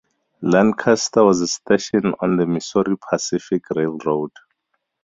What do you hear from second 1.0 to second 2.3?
was a station